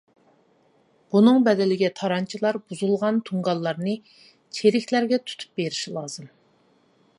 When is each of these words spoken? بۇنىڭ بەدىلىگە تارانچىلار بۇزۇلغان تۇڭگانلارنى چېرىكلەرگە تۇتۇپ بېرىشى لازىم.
بۇنىڭ 1.15 1.43
بەدىلىگە 1.47 1.91
تارانچىلار 1.99 2.59
بۇزۇلغان 2.71 3.21
تۇڭگانلارنى 3.29 3.95
چېرىكلەرگە 4.59 5.23
تۇتۇپ 5.29 5.63
بېرىشى 5.63 5.97
لازىم. 6.01 6.35